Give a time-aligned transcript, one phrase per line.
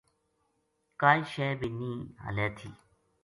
[0.99, 2.69] کائے شے بے نیہ ہَلے تھی